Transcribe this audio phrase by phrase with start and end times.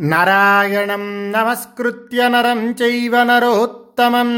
[0.00, 4.30] నారాయణం నమస్కృత్య నరం చైవ నరోత్తమం.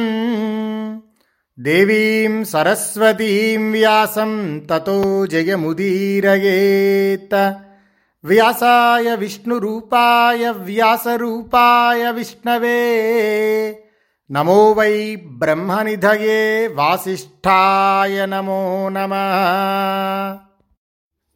[1.58, 7.52] దేవీం సరస్వతీం వ్యాసం తతో జయముదీరయేత్.
[8.24, 13.10] వ్యాసాయ విష్ణురూపాయ వ్యాసరూపాయ విష్ణవే.
[14.30, 19.10] నమో వై బ్రహ్మనిధయే వాసిష్ఠాయ నమో నమ.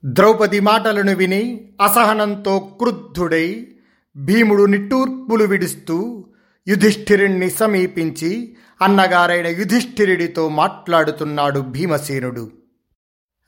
[0.05, 3.70] ద్రౌపది మాటలను విని అసహనంతో క్రుద్ధుడై
[4.17, 6.25] భీముడు నిట్టూర్పులు విడుస్తూ
[6.69, 12.53] యుధిష్ఠిరుణ్ణి సమీపించి అన్నగారైన యుధిష్ఠిరుడితో మాట్లాడుతున్నాడు భీమసేనుడు.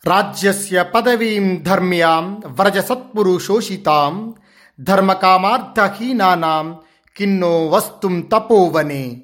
[0.07, 4.35] రాజ్యస్య పదవీం ధర్మ్యాం వ్రజ సత్పురుషోషితాం
[4.81, 6.77] ధర్మకామార్థహీనానాం
[7.17, 9.23] కిన్నో వస్తుం తపోవనే.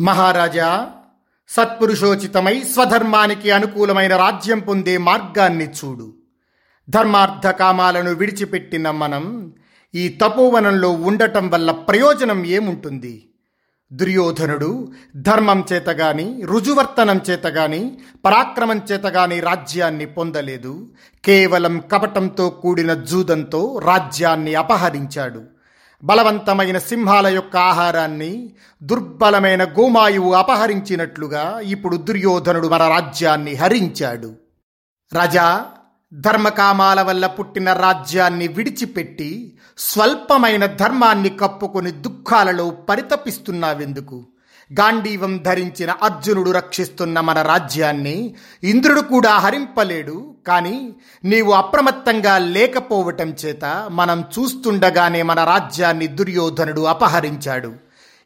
[0.00, 0.90] మహారాజా
[1.48, 6.14] సత్పురుషోచితమై స్వధర్మానికి అనుకూలమైన రాజ్యం పొందే మార్గాన్ని చూడు.
[6.90, 9.54] ధర్మార్థ కామాలను విడిచిపెట్టిన మనం
[9.94, 13.28] ఈ తపోవనంలో ఉండటం వల్ల ప్రయోజనం ఏముంటుంది?
[13.92, 20.92] దుర్యోధనుడు ధర్మం చేతగాని రుజువర్తనం చేతగాని పరాక్రమం చేతగాని రాజ్యాన్ని పొందలేదు.
[21.24, 25.42] కేవలం కపటంతో కూడిన జూదంతో రాజ్యాన్ని అపహరించాడు.
[26.04, 34.34] బలవంతమైన సింహాల యొక్క ఆహారాన్ని దుర్బలమైన గోమాయువు అపహరించినట్లుగా ఇప్పుడు దుర్యోధనుడు మన రాజ్యాన్ని హరించాడు.
[35.14, 35.66] రజా
[36.14, 44.26] ధర్మకామాల వల్ల పుట్టిన రాజ్యాన్ని విడిచిపెట్టి స్వల్పమైన ధర్మాన్ని కప్పుకొని దుఃఖాలలో పరితపిస్తున్నావెందుకు?
[44.80, 54.24] గాంధీవం ధరించిన అర్జునుడు రక్షిస్తున్న మన రాజ్యాన్ని ఇంద్రుడు కూడా హరింపలేడు కానీ నీవు అప్రమత్తంగా లేకపోవటం చేత మనం
[54.38, 57.72] చూస్తుండగానే మన రాజ్యాన్ని దుర్యోధనుడు అపహరించాడు.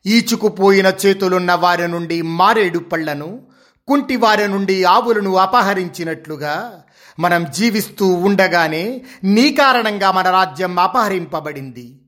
[0.07, 3.43] ఈచుకుపోయిన చేతులున్న వారి నుండి మారేడు పళ్ళను
[3.89, 6.83] కుంటి వారి నుండి ఆవులను అపహరించినట్లుగా
[7.19, 12.01] మనం జీవిస్తూ ఉండగానే నీ కారణంగా మన రాజ్యం అపహరింపబడింది.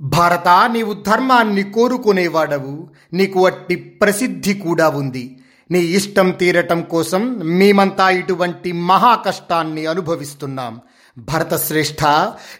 [0.00, 2.88] భారత నీవు ధర్మాన్ని కోరుకునేవాడవు.
[3.12, 5.38] నీకు అట్టి ప్రసిద్ధి కూడా ఉంది.
[5.70, 10.80] నీ ఇష్టం తీరటం కోసం మేమంతా ఇటువంటి మహా కష్టాన్ని అనుభవిస్తున్నాం
[11.18, 12.04] భరతశ్రేష్ఠ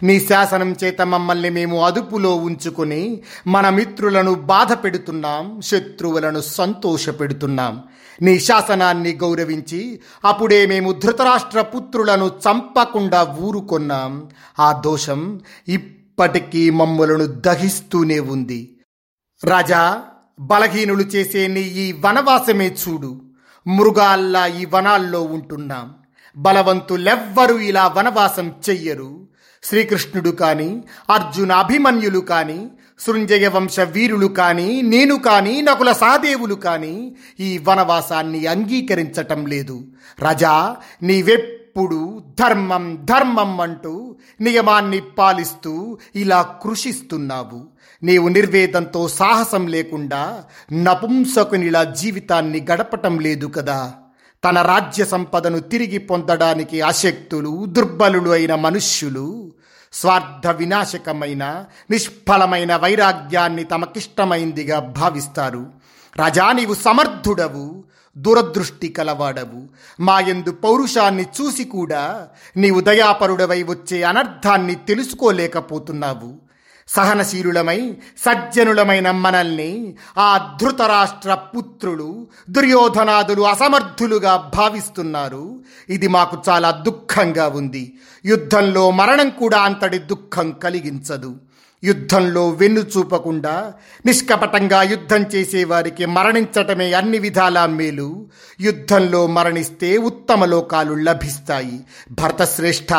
[0.02, 7.82] నీ శాసనం చేత మమ్మల్ని మేము అదుపులో ఉంచుకుని మన మిత్రులను బాధ పెడుతున్నాం శత్రువులను సంతోషపెడుతున్నాం.
[8.22, 14.30] నీ శాసనాన్ని గౌరవించి అప్పుడే మేము ధృతరాష్ట్ర పుత్రులను చంపకుండా ఊరుకొన్నాం.
[14.58, 18.78] ఆ దోషం ఇప్పటికీ మమ్మలను దహిస్తూనే ఉంది.
[19.44, 20.02] రాజా
[20.40, 23.22] బలహీనులు చేసే నీ ఈ వనవాసమే చూడు.
[23.66, 25.94] మృగాల్లా ఈ వనాల్లో ఉంటున్నాం.
[26.36, 29.28] బలవంతులెవ్వరూ ఇలా వనవాసం చెయ్యరు.
[29.64, 37.58] శ్రీకృష్ణుడు కాని అర్జున అభిమన్యులు కాని సృంజయ వంశ వీరులు కానీ నేను కానీ నకుల సహదేవులు కానీ ఈ
[37.58, 39.84] వనవాసాన్ని అంగీకరించటం లేదు.
[40.20, 47.60] రజా నీవెప్పుడు ధర్మం ధర్మం అంటూ నియమాన్ని పాలిస్తూ ఇలా కృషిస్తున్నావు.
[48.02, 50.42] నీవు నిర్వేదంతో సాహసం లేకుండా
[50.72, 53.92] నపుంసకునిలా జీవితాన్ని గడపటం లేదు కదా.
[54.44, 59.52] తన రాజ్య సంపదను తిరిగి పొందడానికి అశక్తులు దుర్బలులు అయిన మనుష్యులు
[59.92, 65.66] స్వార్థ వినాశకమైన నిష్ఫలమైన వైరాగ్యాన్ని తమకిష్టమైందిగా భావిస్తారు.
[66.16, 67.84] రాజా నీవు సమర్థుడవు
[68.18, 69.68] దురదృష్టి కలవాడవు.
[70.00, 76.51] మాయందు పౌరుషాన్ని చూసి కూడా నీవు దయాపరుడవై వచ్చే అనర్థాన్ని తెలుసుకోలేకపోతున్నావు.
[76.88, 85.60] సహనశీలులమై సజ్జనులమైన మనల్ని ఆ ధృతరాష్ట్ర పుత్రులు దుర్యోధనాదులు అసమర్థులుగా భావిస్తున్నారు.
[85.88, 87.98] ఇది మాకు చాలా దుఃఖంగా ఉంది.
[88.24, 91.36] యుద్ధంలో మరణం కూడా అంతటి దుఃఖం కలిగించదు.
[91.84, 93.72] యుద్ధంలో వెన్ను చూపకుండా
[94.06, 98.28] నిష్కపటంగా యుద్ధం చేసేవారికి మరణించటమే అన్ని విధాలా మేలు.
[98.60, 101.80] యుద్ధంలో మరణిస్తే ఉత్తమ లోకాలు లభిస్తాయి.
[102.10, 102.92] భరతశ్రేష్ఠ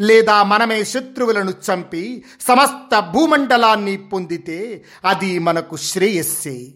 [0.00, 6.66] లేదా మనమే శత్రువులను చంపి సమస్త భూమండలాన్ని పొందితే అది మనకు శ్రేయస్సే.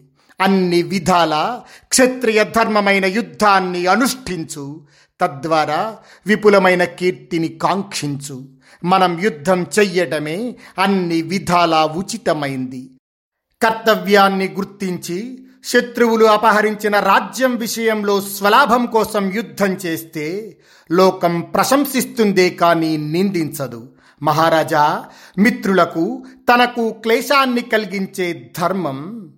[0.41, 4.81] అన్ని విధాల క్షత్రియ ధర్మమైన యుద్ధాన్ని అనుష్ఠించు.
[5.21, 8.60] తద్వారా విపులమైన కీర్తిని కాంక్షించు.
[8.83, 12.89] మనం యుద్ధం చెయ్యటమే అన్ని విధాలా ఉచితమైంది.
[13.63, 20.57] కర్తవ్యాన్ని గుర్తించి శత్రువులు అపహరించిన రాజ్యం విషయంలో స్వలాభం కోసం యుద్ధం చేస్తే
[20.91, 23.89] లోకం ప్రశంసిస్తుందే కానీ నిందించదు.
[24.23, 25.03] మహారాజా
[25.37, 29.29] మిత్రులకు తనకు క్లేశాన్ని కలిగించే ధర్మం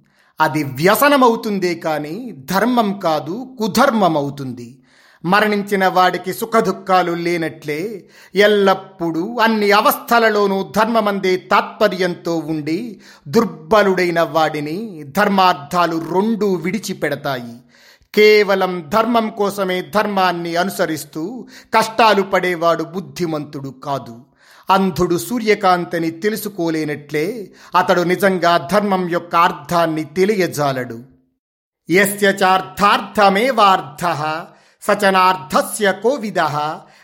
[0.41, 4.82] అది వ్యసనమవుతుందే కానీ ధర్మం కాదు కుధర్మమవుతుంది.
[5.25, 8.09] మరణించిన వాడికి సుఖదుఖాలు లేనట్లే.
[8.35, 17.59] ఎల్లప్పుడూ అన్ని అవస్థలలోనూ ధర్మమందే తాత్పర్యంతో ఉండి దుర్బలుడైన వాడిని ధర్మార్థాలు రెండూ విడిచిపెడతాయి.
[18.15, 24.19] కేవలం ధర్మం కోసమే ధర్మాన్ని అనుసరిస్తూ కష్టాలు పడేవాడు బుద్ధిమంతుడు కాదు.
[24.69, 30.99] అంధుడు సూర్యకాంతిని తెలుసుకోలేనట్లే అతడు నిజంగా ధర్మం యొక్క అర్థాన్ని తెలియజాలడు.
[31.91, 34.05] యస్య చార్థార్థమేవార్థ
[34.87, 36.39] సచనార్థస్య కోవిద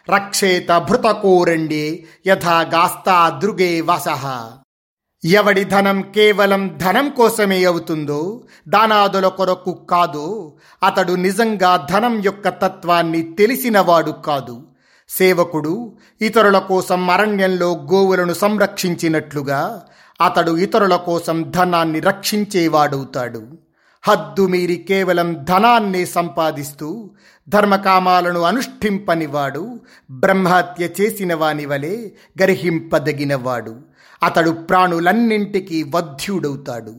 [0.09, 10.53] రక్షేత భృతకోరండే యథా గాస్తాదృగే దృగే ఎవడి ధనం కేవలం ధనం కోసమే అవుతుందో దానాదుల కొరకు కాదో
[10.83, 14.67] అతడు నిజంగా ధనం యొక్క తత్వాన్ని తెలిసినవాడు కాదు.
[15.09, 19.81] సేవకుడు ఇతరుల కోసం అరణ్యంలో గోవులను సంరక్షించినట్లుగా
[20.21, 23.69] అతడు ఇతరుల కోసం ధనాన్ని రక్షించేవాడవుతాడు.
[24.03, 27.09] హద్దు మీరి కేవలం ధనాన్ని సంపాదిస్తూ
[27.49, 29.79] ధర్మకామాలను అనుష్ఠింపనివాడు
[30.11, 32.09] బ్రహ్మహత్య చేసిన వాని వలె
[32.41, 33.75] గర్హింపదగినవాడు.
[34.23, 36.95] అతడు ప్రాణులన్నింటికీ వధ్యుడవుతాడు.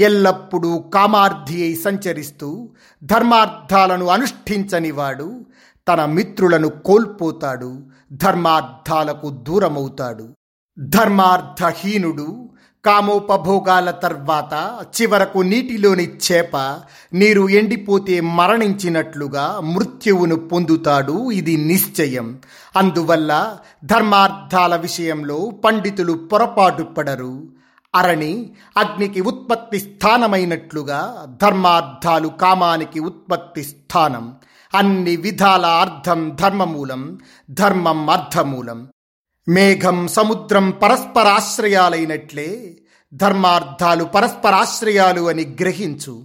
[0.00, 2.70] ఎల్లప్పుడూ కామార్థి అయి సంచరిస్తూ
[3.04, 5.46] ధర్మార్థాలను అనుష్ఠించనివాడు.
[5.88, 7.82] తన మిత్రులను కోల్పోతాడు
[8.12, 10.28] ధర్మార్థాలకు దూరమవుతాడు.
[10.78, 12.50] ధర్మార్థహీనుడు
[12.84, 16.56] కామోపభోగాల తర్వాత చివరకు నీటిలోని చేప
[17.12, 21.30] నీరు ఎండిపోతే మరణించినట్లుగా మృత్యువును పొందుతాడు.
[21.30, 22.38] ఇది నిశ్చయం.
[22.76, 27.42] అందువల్ల ధర్మార్థాల విషయంలో పండితులు పొరపాటు పడరు.
[27.94, 34.34] అరణి అగ్నికి ఉత్పత్తి స్థానమైనట్లుగా ధర్మార్థాలు కామానికి ఉత్పత్తి స్థానం.
[34.74, 37.18] అన్ని విధాల అర్థం ధర్మమూలం
[37.50, 38.88] ధర్మం అర్థమూలం.
[39.48, 42.76] మేఘం సముద్రం పరస్పరాశ్రయాలైనట్లే
[43.14, 46.22] ధర్మార్థాలు పరస్పరాశ్రయాలు అని గ్రహించు.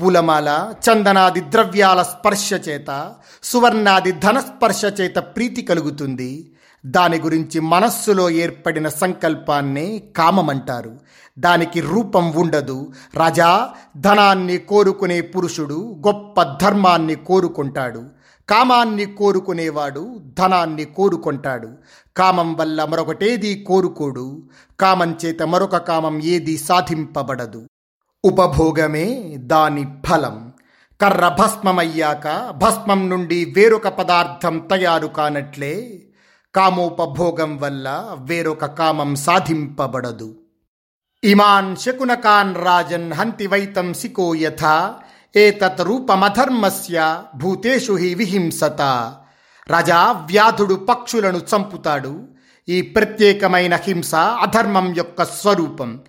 [0.00, 6.52] పూలమాల చందనాది ద్రవ్యాల స్పర్శ చేత సువర్ణాది ధనస్పర్శ చేత ప్రీతి కలుగుతుంది.
[6.86, 10.96] దాని గురించి మనస్సులో ఏర్పడిన సంకల్పాన్నే కామమంటారు.
[11.38, 12.92] దానికి రూపం ఉండదు.
[13.24, 18.04] రజా ధనాన్ని కోరుకునే పురుషుడు గొప్ప ధర్మాన్ని కోరుకుంటాడు.
[18.48, 21.68] కామాన్ని కోరుకునేవాడు ధనాన్ని కోరుకుంటాడు.
[22.16, 24.48] కామం వల్ల మరొకటేది కోరుకోడు.
[24.80, 27.66] కామం చేత మరొక కామం ఏది సాధింపబడదు.
[28.24, 30.52] ఉపభోగమే దాని ఫలం.
[31.00, 36.02] కర్ర భస్మమయ్యాక భస్మం నుండి వేరొక పదార్థం తయారు కానట్లే.
[36.54, 40.34] కామోపభోగం వల్ల వేరొక కామం సాధింపబడదు.
[41.24, 44.94] ఇమాన్ శకునకాన్ రాజన్ హంతి వైతం సికో యథా.
[45.36, 49.14] ఏతత్ రూపమధర్మస్య భూతేషు హి విహింసత.
[49.68, 52.28] రాజా వ్యాధుడు పక్షులను చంపుతాడు.
[52.68, 56.00] ఈ ప్రత్యేకమైన హింస అధర్మం యొక్క స్వరూపం.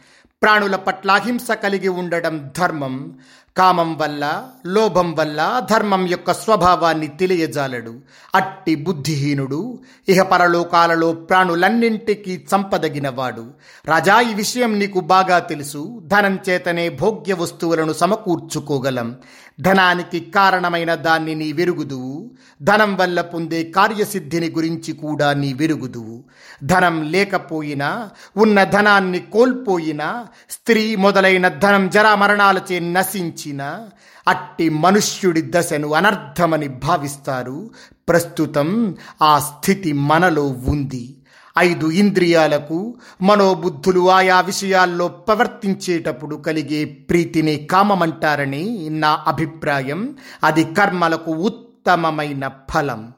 [0.44, 3.19] ప్రాణుల పట్ల అహింస కలిగి ఉండడం ధర్మం.
[3.57, 7.95] కామం వల్ల లోభం వల్ల ధర్మం యొక్క స్వభావాన్ని తెలియజాలడు.
[8.36, 13.45] అట్టి బుద్ధిహీనుడు ఇహ పరలోకాలలో ప్రాణులన్నింటికీ చంపదగినవాడు.
[13.86, 16.01] రాజా ఈ విషయం నీకు బాగా తెలుసు.
[16.06, 19.15] ధనం చేతనే భోగ్య వస్తువులను సమకూర్చుకోగలం.
[19.62, 22.31] ధనానికి కారణమైన దాన్ని నీ వెరుగుదువు.
[22.62, 26.24] ధనం వల్ల పొందే కార్యసిద్ధిని గురించి కూడా నీ వెరుగుదువు.
[26.63, 33.90] ధనం లేకపోయినా ఉన్న ధనాన్ని కోల్పోయినా స్త్రీ మొదలైన ధనం జరామరణాలచే నశించి నశించిన
[34.28, 37.70] అట్టి మనుష్యుడి దశను అనర్థమని భావిస్తారు.
[38.10, 41.18] ప్రస్తుతం ఆ స్థితి మనలో ఉంది.
[41.58, 50.18] ఐదు ఇంద్రియాలకు మనోబుద్ధులు ఆయా విషయాల్లో ప్రవర్తించేటప్పుడు కలిగే ప్రీతిని కామమంటారని నా అభిప్రాయం.
[50.44, 53.14] అది కర్మలకు ఉత్తమమైన ఫలం.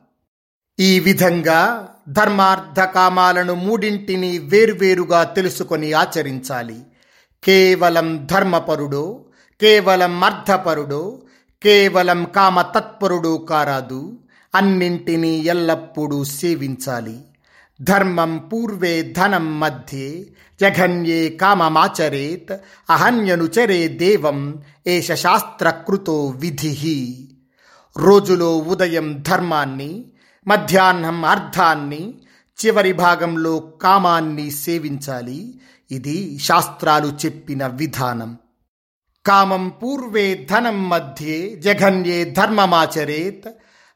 [0.79, 6.81] ఈ విధంగా ధర్మార్థ కామాలను మూడింటిని వేర్వేరుగా తెలుసుకొని ఆచరించాలి.
[7.43, 9.25] కేవలం ధర్మపరుడో
[9.61, 11.21] కేవలం అర్థపరుడో
[11.63, 14.19] కేవలం కామతత్పరుడో కారాదు
[14.55, 17.19] అన్నింటినీ ఎల్లప్పుడూ సేవించాలి.
[17.81, 20.27] ధర్మం పూర్వే ధనం మధ్యే
[20.61, 22.57] జఘన్యే కామమాచరేత్
[22.89, 27.29] అహన్యనుచరే దేవం ఏష శాస్త్రకృతో విధి
[27.97, 30.05] రోజులో ఉదయం ధర్మాన్ని
[30.47, 32.13] మధ్యాహ్నం అర్థాన్ని
[32.65, 35.59] చివరి భాగంలో కామాన్ని సేవించాలి.
[35.91, 38.37] ఇది శాస్త్రాలు చెప్పిన విధానం.
[39.29, 43.49] కామం పూర్వే ధనం మధ్యే జఘన్యే ధర్మమాచరేత్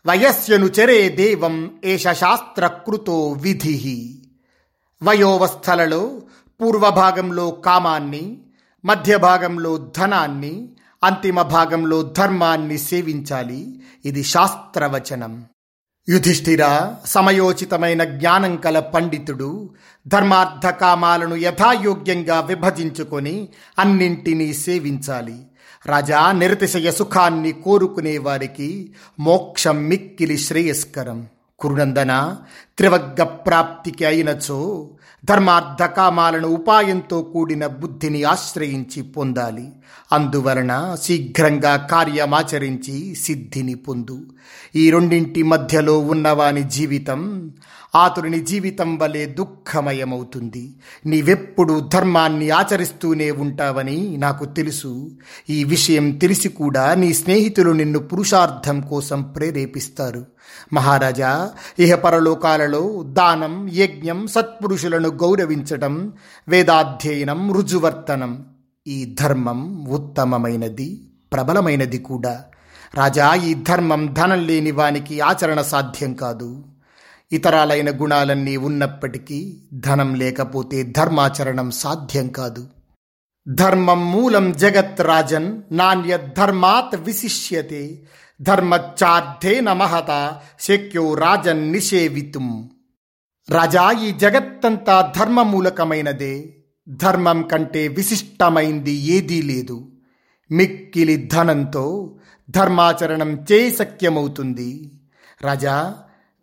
[0.06, 4.24] వయస్యనుచరే దేవం ఏష శాస్త్రకృతో విధి.
[5.04, 6.22] వయోవస్థలలో
[6.62, 8.38] పూర్వభాగంలో కామాన్ని
[8.86, 10.70] మధ్య భాగంలో ధనాన్ని
[11.04, 13.82] అంతిమ భాగంలో ధర్మాన్ని సేవించాలి.
[14.06, 15.46] ఇది శాస్త్రవచనం.
[16.10, 19.74] యుధిష్ఠిర సమయోచితమైన జ్ఞానం కల పండితుడు
[20.08, 25.36] ధర్మార్థ కామాలను యథాయోగ్యంగా విభజించుకొని అన్నింటినీ సేవించాలి.
[25.86, 31.28] రాజా నిరతిశయ సుఖాన్ని కోరుకునే వారికి మోక్షం మిక్కిలి శ్రేయస్కరం.
[31.60, 32.36] కురునందన
[32.78, 34.90] త్రివగ్గ ప్రాప్తికి అయినచో
[35.26, 39.70] ధర్మార్థ కామాలను ఉపాయంతో కూడిన బుద్ధిని ఆశ్రయించి పొందాలి.
[40.12, 44.26] అందువలన శీఘ్రంగా కార్యమాచరించి సిద్ధిని పొందు.
[44.76, 47.52] ఈ రెండింటి మధ్యలో ఉన్నవాని జీవితం
[47.96, 50.76] ఆతురుని జీవితం వలె దుఃఖమయమవుతుంది.
[51.06, 55.12] నీవెప్పుడు ధర్మాన్ని ఆచరిస్తూనే ఉంటావని నాకు తెలుసు.
[55.50, 60.26] ఈ విషయం తెలిసి కూడా నీ స్నేహితులు నిన్ను పురుషార్థం కోసం ప్రేరేపిస్తారు.
[60.74, 66.14] మహారాజా ఇహ పరలోకాలలో దానం యజ్ఞం సత్పురుషులను గౌరవించటం
[66.48, 68.46] వేదాధ్యయనం రుజువర్తనం
[68.88, 72.44] ఈ ధర్మం ఉత్తమమైనది ప్రబలమైనది కూడా.
[72.94, 76.64] రాజా ఈ ధర్మం ధనం లేని వానికి ఆచరణ సాధ్యం కాదు.
[77.34, 82.68] ఇతరాలైన గుణాలన్నీ ఉన్నప్పటికీ ధనం లేకపోతే ధర్మాచరణం సాధ్యం కాదు.
[83.48, 88.04] ధర్మం మూలం జగత్ రాజన్ నాణ్య ధర్మాత్ విశిష్యతే
[88.42, 92.70] ధర్మచార్థేన మహత శక్యో రాజన్ నిషేవితుం.
[93.50, 96.58] రాజా ఈ జగత్తంతా ధర్మమూలకమైనదే.
[96.88, 99.92] ధర్మం కంటే విశిష్టమైంది ఏదీ లేదు.
[100.52, 102.16] మిక్కిలి ధనంతో
[102.50, 105.00] ధర్మాచరణం చేసక్యమవుతుంది
[105.42, 105.96] రాజా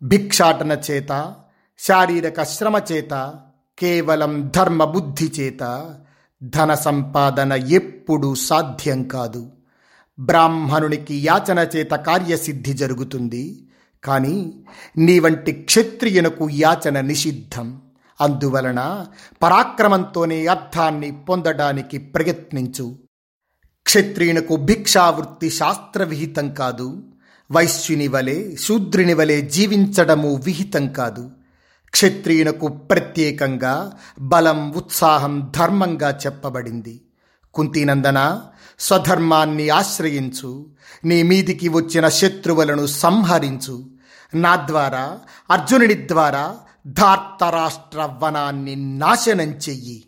[0.03, 1.35] భిక్షాటన చేత
[1.79, 3.33] శారీరక శ్రమ చేత
[3.79, 5.95] కేవలం ధర్మ బుద్ధి చేత
[6.43, 9.51] ధన సంపాదన ఎప్పుడూ సాధ్యం కాదు.
[10.19, 13.69] బ్రాహ్మణునికి యాచన చేత కార్యసిద్ధి జరుగుతుంది.
[14.03, 14.65] కానీ
[14.97, 17.81] నీ వంటి క్షత్రియునకు యాచన నిషిద్ధం.
[18.21, 19.05] అందువలన
[19.43, 22.99] పరాక్రమంతోనే అర్థాన్ని పొందడానికి ప్రయత్నించు.
[23.83, 27.03] క్షత్రియునకు భిక్షావృత్తి శాస్త్రవిహితం కాదు.
[27.51, 31.31] వైశ్యుని వలె శూద్రుని వలె జీవించడము విహితం కాదు.
[31.89, 37.01] క్షత్రియునకు ప్రత్యేకంగా బలం ఉత్సాహం ధర్మంగా చెప్పబడింది.
[37.53, 38.41] కుంతినందన
[38.79, 40.69] స్వధర్మాన్ని ఆశ్రయించు.
[41.05, 43.89] నీ మీదికి వచ్చిన శత్రువులను సంహరించు.
[44.35, 45.19] నా ద్వారా
[45.51, 50.03] అర్జునుడి ద్వారా ధార్తరాష్ట్ర వనాన్ని నాశనం చెయ్యి.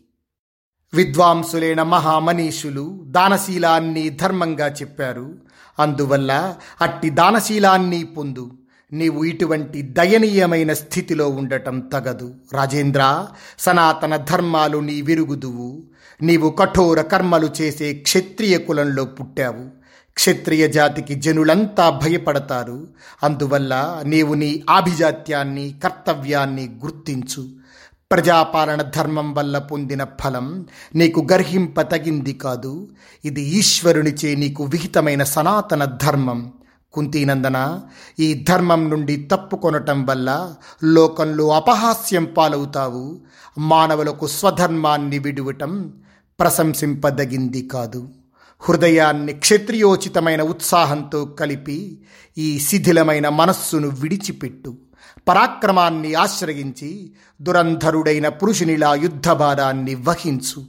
[0.94, 5.38] విద్వాంసులైన మహామనీషులు దానశీలాన్ని ధర్మంగా చెప్పారు.
[5.80, 8.52] అందువల్ల అట్టి దానశీలాన్ని పొందు.
[8.94, 12.36] నీవు ఇటువంటి దయనీయమైన స్థితిలో ఉండటం తగదు.
[12.54, 13.28] రాజేంద్ర
[13.60, 15.84] సనాతన ధర్మాలు నీ విరుగుదువు
[16.22, 19.84] నీవు కఠోర కర్మలు చేసే క్షత్రియ కులంలో పుట్టావు.
[20.14, 22.88] క్షత్రియ జాతికి జనులంతా భయపడతారు.
[23.24, 27.63] అందువల్ల నీవు నీ ఆభిజాత్యాన్ని కర్తవ్యాన్ని గుర్తించు.
[28.14, 30.66] ప్రజాపాలన ధర్మం వల్ల పొందిన ఫలం
[30.96, 32.90] నీకు గర్హింప తగింది కాదు.
[33.26, 36.54] ఇది ఈశ్వరునిచే నీకు విహితమైన సనాతన ధర్మం.
[36.94, 37.80] కుంతీనందన
[38.20, 43.22] ఈ ధర్మం నుండి తప్పుకొనటం వల్ల లోకంలో అపహాస్యం పాలవుతావు.
[43.58, 45.94] మానవులకు స్వధర్మాన్ని విడువటం
[46.40, 48.10] ప్రశంసింపదగింది కాదు.
[48.60, 52.02] హృదయాన్ని క్షత్రియోచితమైన ఉత్సాహంతో కలిపి
[52.38, 54.78] ఈ శిథిలమైన మనస్సును విడిచిపెట్టు.
[55.28, 60.66] పరాక్రమాన్ని ఆశ్రయించి దురంధరుడైన పురుషునిలా యుద్ధభారాన్ని వహించు.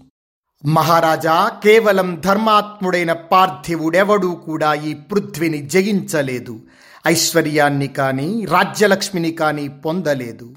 [0.67, 6.61] మహారాజా కేవలం ధర్మాత్ముడైన పార్థివుడెవడూ కూడా ఈ పృథ్విని జయించలేదు.
[7.07, 10.55] ఐశ్వర్యాన్ని కానీ రాజ్యలక్ష్మిని కానీ పొందలేదు.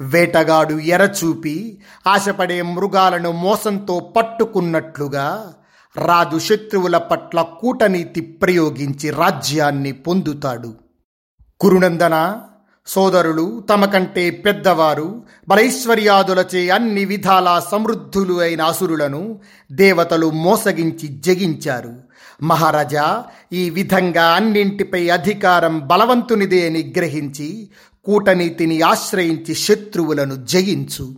[0.00, 5.54] వేటగాడు ఎరచూపి ఆశపడే మృగాలను మోసంతో పట్టుకున్నట్లుగా
[5.96, 10.74] రాజు శత్రువుల పట్ల కూటనీతి ప్రయోగించి రాజ్యాన్ని పొందుతాడు.
[11.60, 12.36] కురునందన
[12.88, 19.40] సోదరులు తమ కంటే పెద్దవారు బలైశ్వర్యాదులచే అన్ని విధాల సమృద్ధులు అయిన అసురులను
[19.72, 21.94] దేవతలు మోసగించి జగించారు.
[22.42, 27.70] మహారాజా ఈ విధంగా అన్నింటిపై అధికారం బలవంతునిదే అని గ్రహించి
[28.04, 31.14] కూటనీతిని ఆశ్రయించి శత్రువులను జయించు.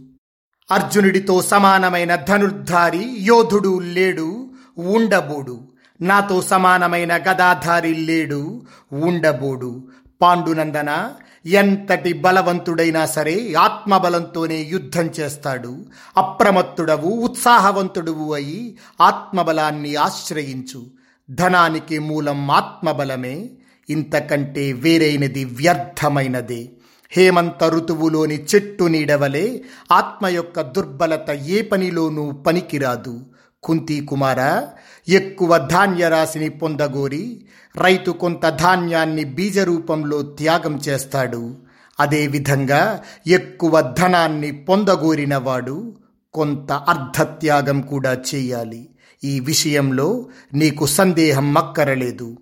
[0.70, 5.60] అర్జునుడితో సమానమైన ధనుర్ధారి యోధుడు లేడు ఉండబోడు.
[6.00, 8.62] నాతో సమానమైన గదాధారి లేడు
[8.92, 9.88] ఉండబోడు.
[10.22, 11.10] పాండునందన
[11.46, 15.86] ఎంతటి బలవంతుడైనా సరే ఆత్మబలంతోనే యుద్ధం చేస్తాడు.
[16.16, 20.86] అప్రమత్తుడవు ఉత్సాహవంతుడువు అయి ఆత్మబలాన్ని ఆశ్రయించు.
[21.30, 23.50] ధనానికి మూలం ఆత్మబలమే.
[23.90, 26.70] ఇంతకంటే వేరైనది వ్యర్థమైనదే.
[27.10, 33.20] హేమంత ఋతువులోని చెట్టు నీడవలే ఆత్మ యొక్క దుర్బలత ఏ పనిలోనూ పనికిరాదు.
[33.64, 34.66] కుంతి కుమార
[35.08, 41.56] ఎక్కువ ధాన్యరాశిని పొందగోరి రైతు కొంత ధాన్యాన్ని బీజ రూపంలో త్యాగం చేస్తాడు.
[42.00, 45.96] అదేవిధంగా ఎక్కువ ధనాన్ని పొందగోరినవాడు
[46.34, 48.88] కొంత అర్ధత్యాగం కూడా చేయాలి.
[49.24, 52.36] ఈ విషయంలో నీకు సందేహం మక్కరలేదు.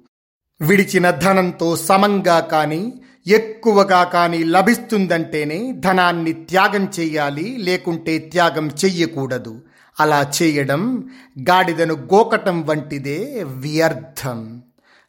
[0.61, 2.93] విడిచిన ధనంతో సమంగా కానీ
[3.27, 9.61] ఎక్కువగా కానీ లభిస్తుందంటేనే ధనాన్ని త్యాగం చేయాలి లేకుంటే త్యాగం చెయ్యకూడదు.
[10.01, 14.63] అలా చేయడం గాడిదను గోకటం వంటిదే వ్యర్థం.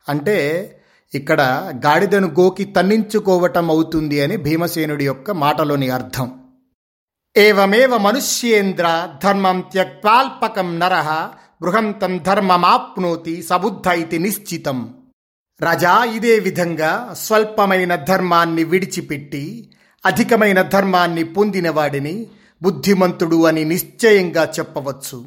[0.10, 0.38] అంటే
[1.16, 1.42] ఇక్కడ
[1.86, 6.32] గాడిదను గోకి తన్నించుకోవటం అవుతుంది అని భీమసేనుడి యొక్క మాటలోని అర్థం.
[7.38, 11.28] ఏవమేవ మనుష్యేంద్ర ధర్మం త్యక్వాల్పకం నర
[11.62, 14.94] బృహంతం ధర్మమాప్నోతి సబుద్ధ ఇది నిశ్చితం.
[15.62, 19.72] రజా ఇదే విధంగా స్వల్పమైన ధర్మాన్ని విడిచిపెట్టి
[20.06, 22.28] అధికమైన ధర్మాన్ని పొందినవాడిని
[22.62, 25.26] బుద్ధిమంతుడు అని నిశ్చయంగా చెప్పవచ్చు.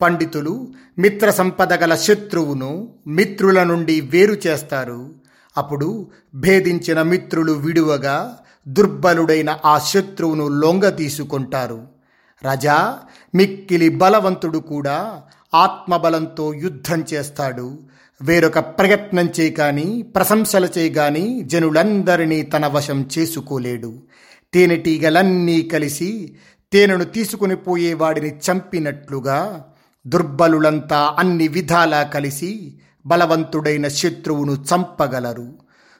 [0.00, 5.14] పండితులు మిత్ర సంపద గల శత్రువును మిత్రుల నుండి వేరు చేస్తారు.
[5.56, 11.86] అప్పుడు భేదించిన మిత్రులు విడువగా దుర్బలుడైన ఆ శత్రువును లొంగ తీసుకుంటారు.
[12.52, 12.98] రజా
[13.34, 15.22] మిక్కిలి బలవంతుడు కూడా
[15.54, 17.78] ఆత్మబలంతో యుద్ధం చేస్తాడు.
[18.22, 23.98] వేరొక ప్రయత్నం చేయగాని ప్రశంసల చేయగాని జనులందరినీ తన వశం చేసుకోలేడు.
[24.54, 26.36] తేనెటీగలన్నీ కలిసి
[26.72, 29.64] తేనెను తీసుకుని పోయేవాడిని చంపినట్లుగా
[30.06, 35.52] దుర్బలులంతా అన్ని విధాలా కలిసి బలవంతుడైన శత్రువును చంపగలరు.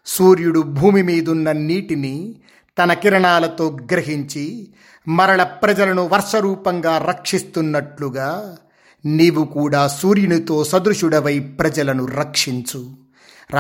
[0.07, 2.37] సూర్యుడు భూమి మీదున్న నీటిని
[2.79, 4.69] తన కిరణాలతో గ్రహించి
[5.09, 8.57] మరల ప్రజలను వర్షరూపంగా రక్షిస్తున్నట్లుగా
[9.05, 12.91] నీవు కూడా సూర్యునితో సదృశుడవై ప్రజలను రక్షించు.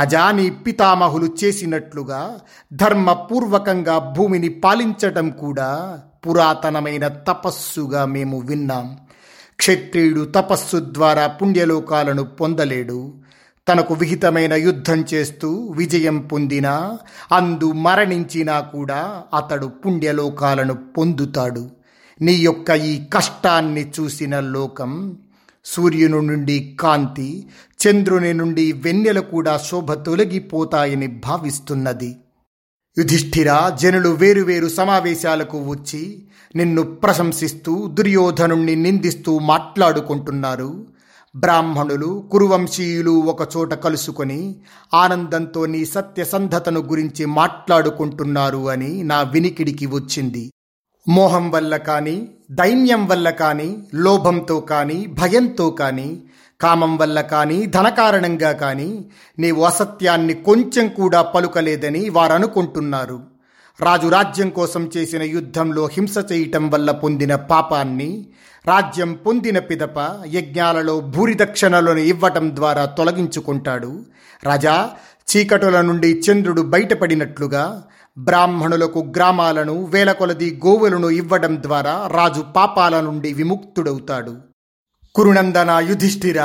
[0.00, 2.38] రజాని పితామహులు చేసినట్లుగా
[2.72, 8.98] ధర్మపూర్వకంగా భూమిని పాలించటం కూడా పురాతనమైన తపస్సుగా మేము విన్నాం.
[9.56, 13.14] క్షత్రియుడు తపస్సు ద్వారా పుణ్యలోకాలను పొందలేడు.
[13.68, 16.98] తనకు విహితమైన యుద్ధం చేస్తూ విజయం పొందినా
[17.32, 21.70] అందు మరణించినా కూడా అతడు పుణ్యలోకాలను పొందుతాడు.
[22.20, 25.16] నీ యొక్క ఈ కష్టాన్ని చూసిన లోకం
[25.64, 27.48] సూర్యుని నుండి కాంతి
[27.80, 32.16] చంద్రుని నుండి వెన్నెల కూడా శోభ తొలగిపోతాయని భావిస్తున్నది.
[32.98, 36.22] యుధిష్ఠిర జనులు వేరువేరు సమావేశాలకు వచ్చి
[36.54, 40.86] నిన్ను ప్రశంసిస్తూ దుర్యోధనుణ్ణి నిందిస్తూ మాట్లాడుకుంటున్నారు.
[41.36, 44.56] బ్రాహ్మణులు కురువంశీయులు ఒకచోట కలుసుకొని
[44.94, 50.50] ఆనందంతో నీ సత్యసంధతను గురించి మాట్లాడుకుంటున్నారు అని నా వినికిడికి వచ్చింది.
[51.08, 56.22] మోహం వల్ల కానీ దైన్యం వల్ల కానీ లోభంతో కానీ భయంతో కానీ
[56.62, 59.04] కామం వల్ల కానీ ధనకారణంగా కానీ
[59.38, 63.20] నీవు అసత్యాన్ని కొంచెం కూడా పలుకలేదని వారు అనుకుంటున్నారు
[63.80, 68.26] రాజు రాజ్యం కోసం చేసిన యుద్ధంలో హింస చేయటం వల్ల పొందిన పాపాన్ని
[68.66, 74.04] రాజ్యం పొందిన పిదప యజ్ఞాలలో భూరిదక్షిణలను ఇవ్వటం ద్వారా తొలగించుకుంటాడు.
[74.44, 74.90] రాజా
[75.28, 77.82] చీకటుల నుండి చంద్రుడు బయటపడినట్లుగా
[78.18, 84.49] బ్రాహ్మణులకు గ్రామాలను వేల కొలది గోవులను ఇవ్వడం ద్వారా రాజు పాపాల నుండి విముక్తుడవుతాడు.
[85.14, 86.42] కురునందన యుధిష్ఠిర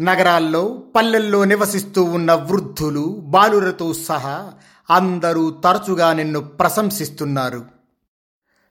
[0.00, 4.52] నగరాల్లో పల్లెల్లో నివసిస్తూ ఉన్న వృద్ధులు బాలురతో సహా
[4.90, 7.64] అందరూ తరచుగా నిన్ను ప్రశంసిస్తున్నారు.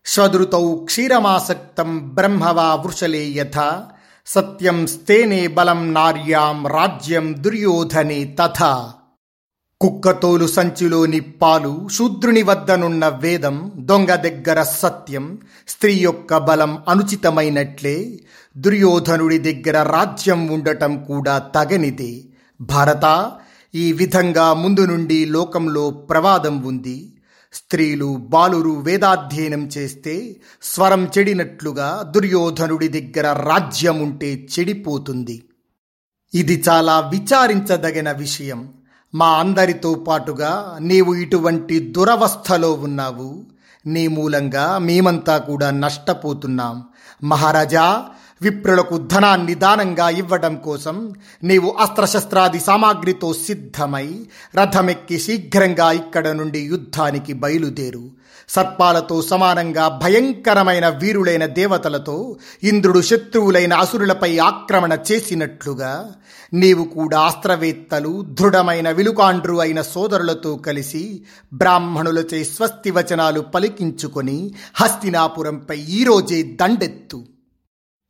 [0.06, 3.84] శదృతౌ క్షీరమాసక్తం బ్రహ్మవా వృషలే యథ
[4.28, 8.94] సత్యం స్తేనే బలం నార్యాం రాజ్యం దుర్యోధనే తథా.
[9.82, 18.20] కుక్కతోలు సంచిలోని పాలు శూద్రుని వద్దనున్న వేదం దొంగ దగ్గర సత్యం స్త్రీ యొక్క బలం అనుచితమైనట్లే
[18.58, 22.24] దుర్యోధనుడి దగ్గర రాజ్యం ఉండటం కూడా తగనిదే.
[22.62, 23.32] భారత
[23.76, 27.14] ఈ విధంగా ముందు నుండి లోకంలో ప్రవాదం ఉంది.
[27.54, 35.44] స్త్రీలు బాలురు వేదాధ్యయనం చేస్తే స్వరం చెడినట్లుగా దుర్యోధనుడి దగ్గర రాజ్యం ఉంటే చెడిపోతుంది.
[36.34, 38.74] ఇది చాలా విచారించదగిన విషయం.
[39.16, 43.44] మా అందరితో పాటుగా నీవు ఇటువంటి దురవస్థలో ఉన్నావు.
[43.86, 46.84] నీ మూలంగా మేమంతా కూడా నష్టపోతున్నాం.
[47.24, 48.06] మహారాజా
[48.42, 54.20] విప్రులకు ధనాన్ని దానంగా ఇవ్వడం కోసం నీవు అస్త్రశస్త్రాది సామాగ్రితో సిద్ధమై
[54.56, 58.21] రథమెక్కి శీఘ్రంగా ఇక్కడ నుండి యుద్ధానికి బయలుదేరు.
[58.54, 65.92] సర్పాలతో సమానంగా భయంకరమైన వీరులైన దేవతలతో ఇంద్రుడు శత్రువులైన అసురులపై ఆక్రమణ చేసినట్లుగా
[66.54, 71.04] నీవు కూడా అస్త్రవేత్తలు దృఢమైన విలుకాండ్రు అయిన సోదరులతో కలిసి
[71.54, 74.40] బ్రాహ్మణులచే స్వస్తి వచనాలు పలికించుకొని
[74.76, 77.20] హస్తినాపురంపై ఈరోజే దండెత్తు.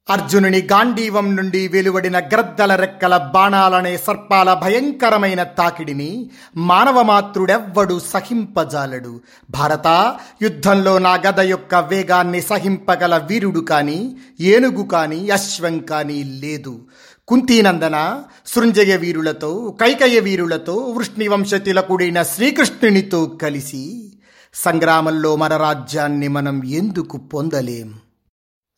[0.10, 9.22] అర్జునుని గాంధీవం నుండి వెలువడిన గ్రద్దల రెక్కల బాణాలనే సర్పాల భయంకరమైన తాకిడిని మానవమాత్రుడెవ్వడు సహింపజాలడు.
[9.50, 16.80] భారత యుద్ధంలో నా గద యొక్క వేగాన్ని సహింపగల వీరుడు కాని ఏనుగు కాని అశ్వం కాని లేదు.
[17.28, 24.14] కుంతీనందన సృంజయ వీరులతో కైకయ వీరులతో వృష్ణివంశ తిలకుడైన శ్రీకృష్ణునితో కలిసి
[24.54, 27.94] సంగ్రామంలో మన రాజ్యాన్ని మనం ఎందుకు పొందలేం?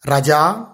[0.03, 0.65] రజా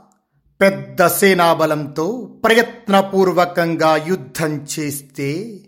[0.62, 5.60] పెద్ద సేనాబలంతో ప్రయత్నపూర్వకంగా యుద్ధం చేస్తే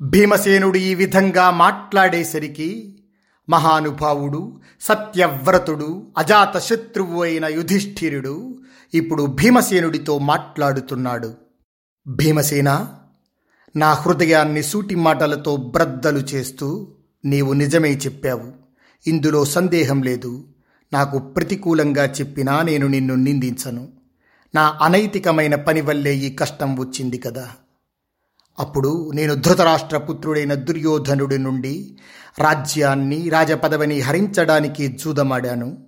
[0.00, 2.98] భీమసేనుడు ఈ విధంగా మాట్లాడేసరికి
[3.48, 8.60] మహానుభావుడు సత్యవ్రతుడు అజాత శత్రువు అయిన యుధిష్ఠిరుడు
[8.94, 11.34] ఇప్పుడు భీమసేనుడితో మాట్లాడుతున్నాడు.
[12.06, 12.94] భీమసేన
[13.76, 18.52] నా హృదయాన్ని సూటి మాటలతో బ్రద్దలు చేస్తూ నీవు నిజమే చెప్పావు.
[19.06, 20.44] ఇందులో సందేహం లేదు.
[20.92, 23.88] నాకు ప్రతికూలంగా చెప్పినా నేను నిన్ను నిందించను.
[24.54, 27.48] నా అనైతికమైన పని వల్లే ఈ కష్టం వచ్చింది కదా.
[28.58, 31.98] అప్పుడు నేను ధృతరాష్ట్ర పుత్రుడైన దుర్యోధనుడి నుండి
[32.38, 35.78] రాజ్యాన్ని రాజపదవిని హరించడానికి జూదమాడాను.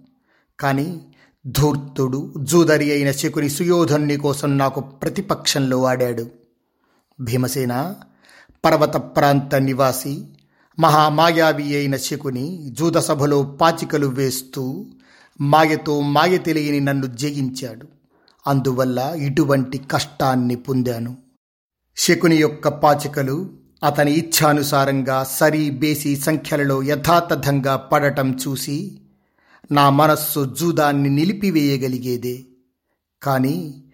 [0.61, 1.01] కానీ
[1.47, 6.31] ధూర్తుడు జూదరి అయిన శకుని సుయోధనుని కోసం నాకు ప్రతిపక్షంలో ఆడాడు.
[7.21, 7.95] భీమసేన
[8.65, 10.25] పర్వత ప్రాంత నివాసి
[10.79, 14.87] మహామాయావి అయిన శకుని జూదసభలో పాచికలు వేస్తూ
[15.41, 17.89] మాయతో మాయ తెలియని నన్ను జయించాడు.
[18.47, 21.17] అందువల్ల ఇటువంటి కష్టాన్ని పొందాను.
[21.97, 23.51] శకుని యొక్క పాచికలు
[23.85, 29.01] అతని ఇచ్ఛానుసారంగా సరి బేసి సంఖ్యలలో యథాతథంగా పడటం చూసి
[29.73, 32.45] నా మనస్సు జూదాన్ని నిలిపివేయగలిగేదే.
[33.23, 33.85] కానీ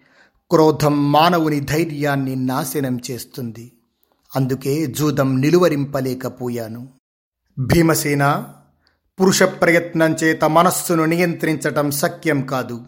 [0.51, 3.71] క్రోధం మానవుని ధైర్యాన్ని నాశనం చేస్తుంది.
[4.35, 6.89] అందుకే జూదం నిలువరింపలేకపోయాను.
[7.59, 8.47] భీమసేన
[9.21, 12.81] పురుష ప్రయత్నం చేత మనస్సును నియంత్రించటం శక్యం కాదు.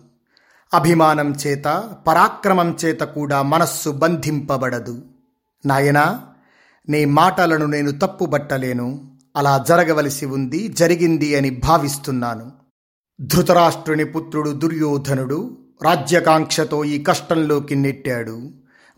[0.74, 5.02] అభిమానం చేత పరాక్రమం చేత కూడా మనస్సు బంధింపబడదు.
[5.66, 6.22] నాయనా
[6.90, 9.18] నీ మాటలను నేను తప్పుబట్టలేను.
[9.36, 12.52] అలా జరగవలసి ఉంది జరిగింది అని భావిస్తున్నాను.
[13.22, 18.52] ధృతరాష్ట్రుని పుత్రుడు దుర్యోధనుడు రాజ్యకాంక్షతో ఈ కష్టంలోకి నెట్టాడు.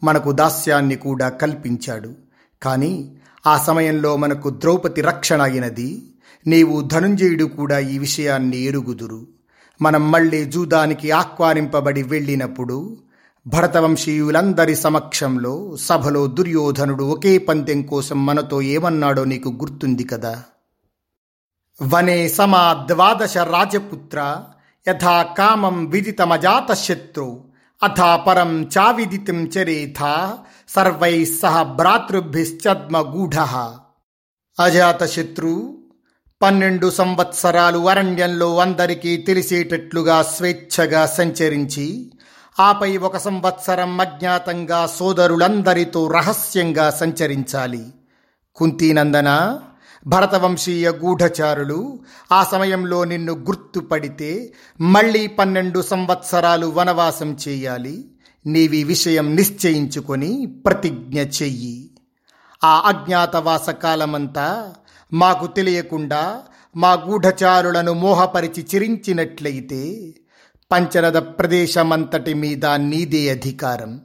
[0.04, 2.25] మనకు దాస్యాన్ని కూడా కల్పించాడు.
[2.62, 3.15] కానీ
[3.48, 6.12] ఆ సమయంలో మనకు ద్రౌపది రక్షణ అయినది.
[6.48, 9.28] నీవు ధనుంజయుడు కూడా ఈ విషయాన్ని ఎరుగుదురు.
[9.82, 12.98] మనం మళ్ళీ జూదానికి ఆహ్వానింపబడి వెళ్ళినప్పుడు
[13.48, 20.44] భరతవంశీయులందరి సమక్షంలో సభలో దుర్యోధనుడు ఒకే పందెం కోసం మనతో ఏమన్నాడో నీకు గుర్తుంది కదా?
[21.84, 24.44] వనే సమా ద్వాదశ రాజపుత్ర
[24.88, 27.44] యథా కామం విదితమజాత శత్రు
[27.84, 30.38] అథా పరం చావిదితం చరేథా
[30.69, 33.36] సర్వై సహ భ్రాతృభిశ్చద్మగూఢ.
[34.60, 35.78] అజాతశత్రు
[36.41, 42.12] పన్నెండు సంవత్సరాలు అరణ్యంలో అందరికీ తెలిసేటట్లుగా స్వేచ్ఛగా సంచరించి
[42.60, 47.86] ఆపై ఒక సంవత్సరం అజ్ఞాతంగా సోదరులందరితో రహస్యంగా సంచరించాలి.
[48.56, 49.60] కుంతీనందన
[50.08, 51.99] భరతవంశీయ గూఢచారులు
[52.32, 58.12] ఆ సమయంలో నిన్ను గుర్తుపడితే మళ్ళీ పన్నెండు సంవత్సరాలు వనవాసం చేయాలి.
[58.46, 61.92] నీవి విషయం నిశ్చయించుకొని ప్రతిజ్ఞ చెయ్యి.
[62.64, 64.74] ఆ అజ్ఞాతవాస కాలమంతా
[65.14, 66.40] మాకు తెలియకుండా
[66.76, 70.14] మా గూఢచారులను మోహపరిచి చిరించినట్లయితే
[70.72, 74.00] పంచరథ ప్రదేశమంతటి మీద నీదే అధికారం.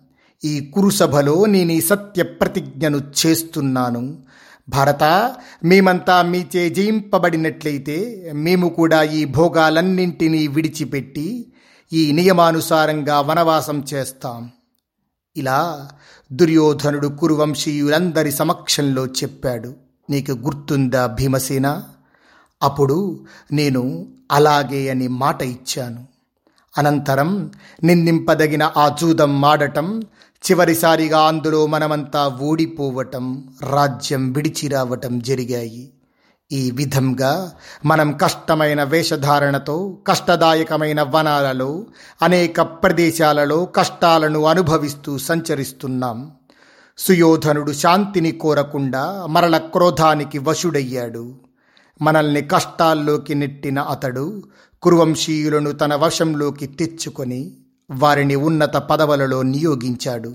[0.44, 4.22] ఈ కురుసభలో నేను ఈ సత్య ప్రతిజ్ఞను చేస్తున్నాను.
[4.68, 11.52] భరత మేమంతా మీచే జయింపబడినట్లయితే మేము కూడా ఈ భోగాలన్నింటినీ విడిచిపెట్టి
[11.92, 14.50] ఈ నియమానుసారంగా వనవాసం చేస్తాం.
[15.36, 15.88] ఇలా
[16.32, 19.74] దుర్యోధనుడు కురువంశీయులందరి సమక్షంలో చెప్పాడు.
[20.10, 21.82] నీకు గుర్తుందా భీమసేన?
[22.62, 26.06] అప్పుడు నేను అలాగే అని మాట ఇచ్చాను.
[26.78, 27.50] అనంతరం
[27.84, 30.02] నిందింపదగిన ఆ జూదం మాడటం
[30.50, 35.90] చివరిసారిగా అందులో మనమంతా ఓడిపోవటం రాజ్యం విడిచి రావటం జరిగాయి.
[36.52, 37.52] ఈ విధంగా
[37.84, 41.84] మనం కష్టమైన వేషధారణతో కష్టదాయకమైన వనాలలో
[42.22, 46.30] అనేక ప్రదేశాలలో కష్టాలను అనుభవిస్తూ సంచరిస్తున్నాం.
[46.98, 51.34] సుయోధనుడు శాంతిని కోరకుండా మరల క్రోధానికి వశుడయ్యాడు.
[52.02, 54.42] మనల్ని కష్టాల్లోకి నెట్టిన అతడు
[54.82, 57.56] కురువంశీయులను తన వశంలోకి తెచ్చుకొని
[57.90, 60.34] వారిని ఉన్నత పదవులలో నియోగించాడు.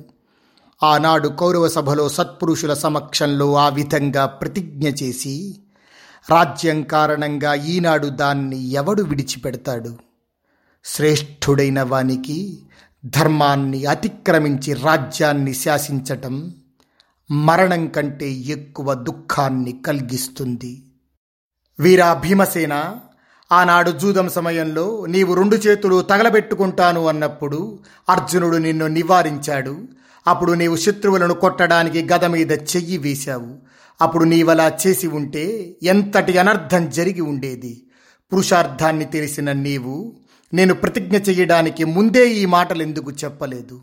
[0.84, 5.56] ఆనాడు కౌరవ సభలో సత్పురుషుల సమక్షంలో ఆ విధంగా ప్రతిజ్ఞ చేసి
[6.30, 9.98] రాజ్యం కారణంగా ఈనాడు దాన్ని ఎవడు విడిచిపెడతాడు?
[10.86, 12.60] శ్రేష్ఠుడైన వానికి
[13.06, 16.54] ధర్మాన్ని అతిక్రమించి రాజ్యాన్ని శాసించటం
[17.32, 20.84] మరణం కంటే ఎక్కువ దుఃఖాన్ని కలిగిస్తుంది.
[21.80, 22.96] వీరా భీమసేన
[23.52, 29.88] ఆనాడు జూదం సమయంలో నీవు రెండు చేతులు తగలబెట్టుకుంటాను అన్నప్పుడు అర్జునుడు నిన్ను నివారించాడు.
[30.28, 33.75] అప్పుడు నీవు శత్రువులను కొట్టడానికి గద మీద చెయ్యి వేశావు.
[34.02, 37.88] అప్పుడు నీవలా చేసి ఉంటే ఎంతటి అనర్థం జరిగి ఉండేది?
[38.34, 40.16] పురుషార్థాన్ని తెలిసిన నీవు
[40.54, 43.82] నేను ప్రతిజ్ఞ చెయ్యడానికి ముందే ఈ మాటలు ఎందుకు చెప్పలేదు?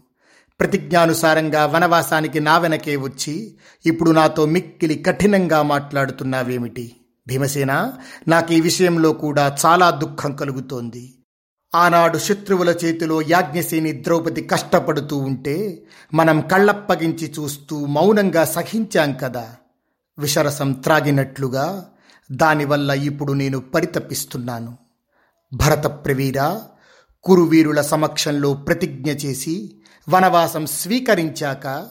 [0.60, 6.92] ప్రతిజ్ఞానుసారంగా వనవాసానికి నా వెనకే వచ్చి ఇప్పుడు నాతో మిక్కిలి కఠినంగా మాట్లాడుతున్నావేమిటి?
[7.28, 7.92] భీమసేన
[8.28, 11.14] నాకు ఈ విషయంలో కూడా చాలా దుఃఖం కలుగుతోంది.
[11.74, 15.82] ఆనాడు శత్రువుల చేతిలో యాజ్ఞసేని ద్రౌపది కష్టపడుతూ ఉంటే
[16.14, 19.56] మనం కళ్ళప్పగించి చూస్తూ మౌనంగా సహించాం కదా?
[20.18, 21.86] విషరసం త్రాగినట్లుగా
[22.32, 24.78] దానివల్ల ఇప్పుడు నేను పరితపిస్తున్నాను.
[25.54, 26.60] భరత ప్రవీర
[27.22, 29.76] కురువీరుల సమక్షంలో ప్రతిజ్ఞ చేసి
[30.08, 31.88] వనవాసం స్వీకరించాక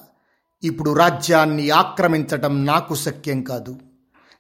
[0.64, 3.80] ఇప్పుడు రాజ్యాన్ని ఆక్రమించటం నాకు శక్యం కాదు.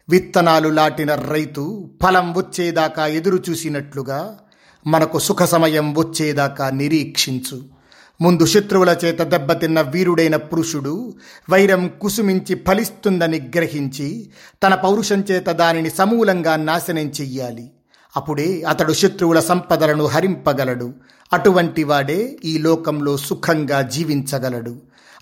[0.10, 4.40] విత్తనాలు లాటిన రైతు ఫలం వచ్చేదాకా ఎదురు చూసినట్లుగా
[4.88, 7.81] మనకు సుఖ సమయం వచ్చేదాకా నిరీక్షించు.
[8.22, 11.14] ముందు శత్రువుల చేత దెబ్బతిన్న వీరుడైన పురుషుడు
[11.50, 14.30] వైరం కుసుమించి ఫలిస్తుందని గ్రహించి
[14.64, 17.72] తన పౌరుషం చేత దానిని సమూలంగా నాశనం చెయ్యాలి.
[18.16, 20.94] అప్పుడే అతడు శత్రువుల సంపదలను హరింపగలడు.
[21.34, 24.76] అటువంటి వాడే ఈ లోకంలో సుఖంగా జీవించగలడు.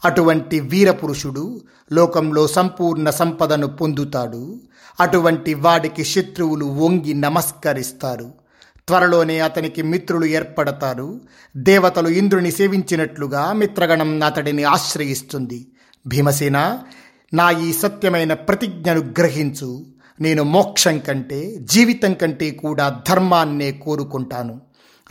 [0.06, 4.62] అటువంటి వీరపురుషుడు లోకంలో సంపూర్ణ సంపదను పొందుతాడు.
[5.00, 8.39] అటువంటి వాడికి శత్రువులు వంగి నమస్కరిస్తారు.
[8.90, 11.22] త్వరలోనే అతనికి మిత్రులు ఏర్పడతారు.
[11.58, 15.68] దేవతలు ఇంద్రుని సేవించినట్లుగా మిత్రగణం అతడిని ఆశ్రయిస్తుంది.
[16.08, 16.80] భీమసేన
[17.34, 19.86] నా ఈ సత్యమైన ప్రతిజ్ఞను గ్రహించు.
[20.22, 24.62] నేను మోక్షం కంటే జీవితం కంటే కూడా ధర్మాన్నే కోరుకుంటాను.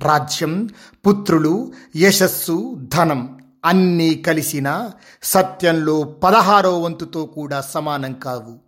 [0.01, 0.69] రాజ్యం
[1.07, 4.91] పుత్రులు యశస్సు ధనం అన్నీ కలిసిన
[5.23, 8.68] సత్యంలో పదహారో వంతుతో కూడా సమానం కావు.